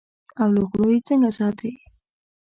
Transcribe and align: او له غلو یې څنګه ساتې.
او 0.41 0.47
له 0.55 0.61
غلو 0.69 0.87
یې 0.93 0.99
څنګه 1.07 1.29
ساتې. 1.37 1.71